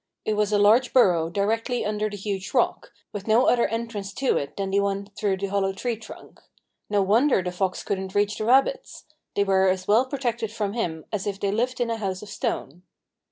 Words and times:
It 0.25 0.33
was 0.33 0.51
a 0.51 0.57
large 0.57 0.93
burrow 0.93 1.29
directly 1.29 1.85
under 1.85 2.09
the 2.09 2.17
huge 2.17 2.55
rock, 2.55 2.91
with 3.13 3.27
no 3.27 3.45
other 3.45 3.67
entrance 3.67 4.13
to 4.15 4.35
it 4.35 4.57
than 4.57 4.71
the 4.71 4.79
one 4.79 5.09
through 5.15 5.37
the 5.37 5.45
hollow 5.45 5.73
tree 5.73 5.95
trunk. 5.95 6.39
No 6.89 7.03
wonder 7.03 7.43
the 7.43 7.51
fox 7.51 7.83
couldn't 7.83 8.15
reach 8.15 8.39
the 8.39 8.45
rabbits! 8.45 9.05
They 9.35 9.43
were 9.43 9.67
as 9.69 9.87
well 9.87 10.07
protected 10.07 10.51
from 10.51 10.73
him 10.73 11.05
as 11.11 11.27
if 11.27 11.39
they 11.39 11.51
lived 11.51 11.79
in 11.79 11.91
a 11.91 11.97
house 11.97 12.23
of 12.23 12.29
stone. 12.29 12.81